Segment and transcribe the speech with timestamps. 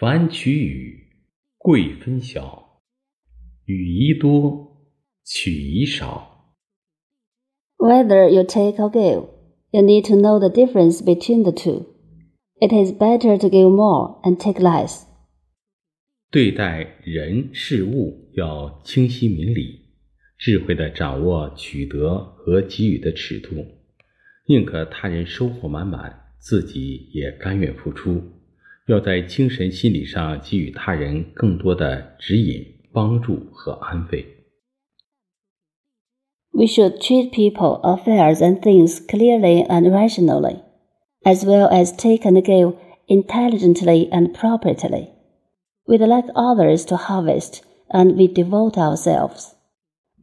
[0.00, 1.08] 凡取与，
[1.56, 2.80] 贵分晓。
[3.64, 4.86] 与宜多，
[5.24, 6.54] 取宜少。
[7.78, 9.28] Whether you take or give,
[9.72, 11.86] you need to know the difference between the two.
[12.60, 15.02] It is better to give more and take less.
[16.30, 19.80] 对待人事物要清晰明理，
[20.38, 23.66] 智慧的掌握取得和给予的尺度，
[24.46, 28.37] 宁可他人收获满满，自己也甘愿付出。
[28.87, 34.25] 要在精神心理上给予他人更多的指引、帮助和安慰。
[36.51, 40.61] We should treat people, affairs, and things clearly and rationally,
[41.23, 42.75] as well as take and give
[43.07, 45.09] intelligently and appropriately.
[45.87, 49.55] We'd like others to harvest, and we devote ourselves.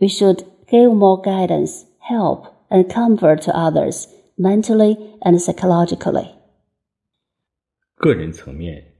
[0.00, 4.06] We should give more guidance, help, and comfort to others,
[4.38, 6.33] mentally and psychologically.
[7.95, 8.93] 个人层面，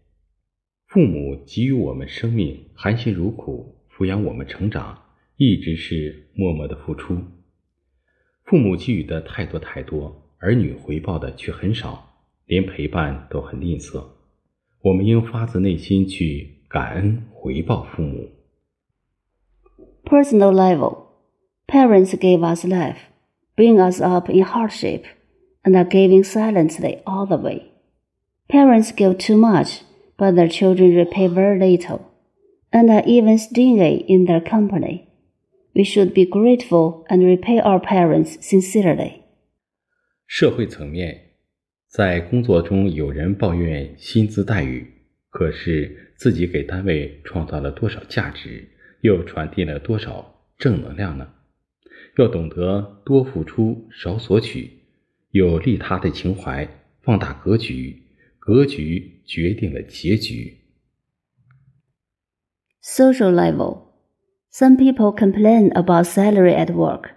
[0.88, 4.97] 父母给予我们生命，含辛茹苦抚养我们成长，
[5.36, 7.17] 一直是默默的付出。
[8.45, 14.02] 父母给予的太多太多，儿女回报的却很少，连陪伴都很吝啬。
[14.81, 18.30] 我们应发自内心去感恩回报父母。
[20.06, 21.06] Personal level.
[21.67, 22.97] Parents gave us life,
[23.56, 25.03] bring us up in hardship,
[25.64, 27.75] and are giving silently all the way.
[28.47, 29.81] Parents give too much,
[30.17, 32.01] but their children repay very little,
[32.71, 35.07] and are even stingy in their company.
[35.73, 39.23] We should be grateful and repay our parents sincerely.
[40.27, 41.21] 社会层面，
[41.88, 44.88] 在工作中有人抱怨薪资待遇，
[45.29, 48.69] 可是自己给单位创造了多少价值，
[49.01, 51.27] 又传递了多少正能量呢？
[52.17, 54.71] 要懂得多付出少索取，
[55.31, 56.67] 有利他的情怀，
[57.01, 58.03] 放大格局，
[58.44, 60.58] 格局决定了结局。
[62.83, 63.91] Social level.
[64.50, 67.11] Some people complain about salary at work,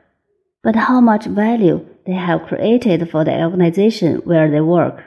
[0.61, 5.03] but how much value they have created for the organization where they work,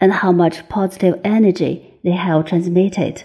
[0.00, 3.22] and how much positive energy they have transmitted.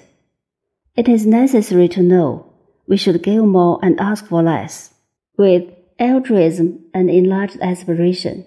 [0.96, 2.54] It is necessary to know
[2.88, 4.94] we should give more and ask for less,
[5.38, 5.64] with
[6.00, 8.46] altruism and enlarged aspiration.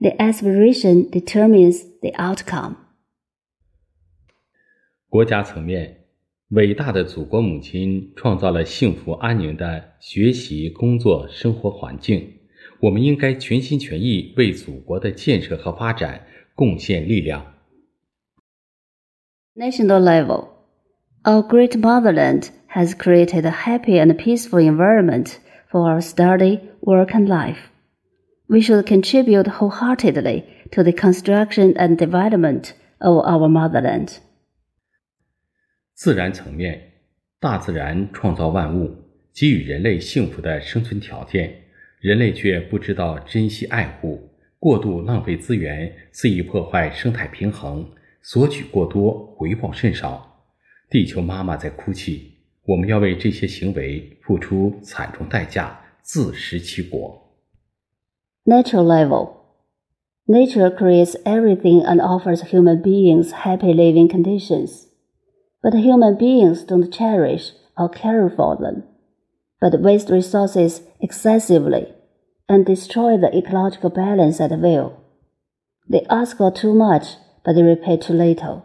[0.00, 2.76] The aspiration determines the outcome.
[5.13, 5.97] 国家层面，
[6.49, 12.33] 伟大的祖国母亲创造了幸福安宁的学习、工作、生活环境。
[12.79, 16.25] 我们应该全心全意为祖国的建设和发展
[16.55, 17.45] 贡献力量。
[19.55, 20.47] National level.
[21.23, 25.35] Our great motherland has created a happy and peaceful environment
[25.69, 27.69] for our study, work, and life.
[28.47, 34.17] We should contribute wholeheartedly to the construction and development of our motherland.
[36.03, 36.91] 自然层面，
[37.39, 38.93] 大自然创造万物，
[39.33, 41.49] 给予人类幸福的生存条件，
[42.01, 47.89] 人类却不知道珍惜爱护，过度浪费资源，肆意破坏生态平衡，
[48.21, 50.43] 索取过多，回报甚少。
[50.89, 52.33] 地球妈妈在哭泣，
[52.65, 57.33] 我们要为这些行为付出惨重代价，自食其果。
[58.43, 59.29] Natural level.
[60.27, 64.89] Nature creates everything and offers human beings happy living conditions.
[65.62, 68.84] But human beings don't cherish or care for them,
[69.60, 71.92] but waste resources excessively
[72.48, 75.00] and destroy the ecological balance at will.
[75.88, 78.64] They ask for too much, but they repay too little.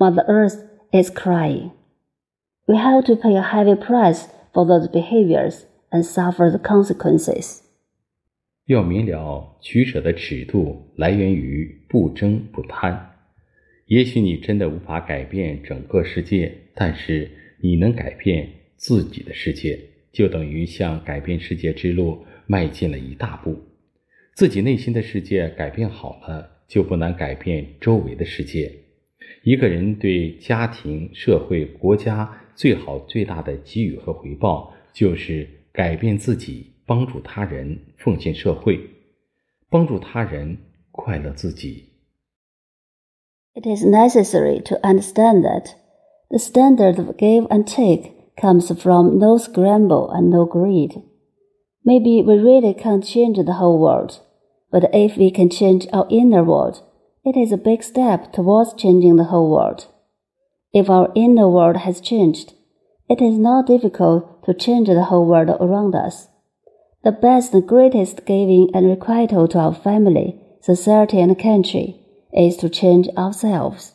[0.00, 1.72] Mother Earth is crying.
[2.66, 7.62] We have to pay a heavy price for those behaviors and suffer the consequences.
[8.66, 13.11] 要明了取舍的尺度来源于不争不贪。
[13.93, 17.29] 也许你真的无法改变整个世界，但是
[17.61, 19.79] 你能改变自己的世界，
[20.11, 23.55] 就等于向改变世界之路迈进了一大步。
[24.33, 28.71] 自己内心的世界改变好了，就不难改变周围的世界。
[29.43, 38.79] 一个人对家庭、社会、国家最好、最大的给予和回报，就是改变自己，帮助他人，奉献社会，
[39.69, 40.57] 帮助他人，
[40.89, 41.92] 快乐自己。
[43.55, 45.75] It is necessary to understand that
[46.31, 51.03] the standard of give and take comes from no scramble and no greed.
[51.85, 54.21] Maybe we really can't change the whole world,
[54.71, 56.81] but if we can change our inner world,
[57.23, 59.85] it is a big step towards changing the whole world.
[60.73, 62.53] If our inner world has changed,
[63.07, 66.27] it is not difficult to change the whole world around us.
[67.03, 72.02] The best and greatest giving and requital to our family, society, and country
[72.32, 73.92] is to change ourselves.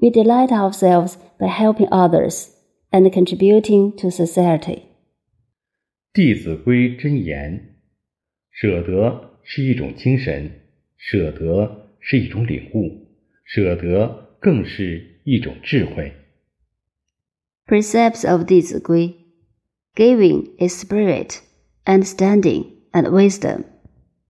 [0.00, 2.48] We delight ourselves by helping others
[2.90, 4.82] and contributing to society.《
[6.12, 7.76] 弟子规》真言：
[8.50, 10.62] 舍得是一种精神，
[10.96, 13.06] 舍得是一种领悟，
[13.44, 16.12] 舍得更是一种智慧。
[17.66, 19.16] Precepts of 弟子规
[19.94, 21.40] Giving is spirit,
[21.84, 23.64] understanding, and wisdom.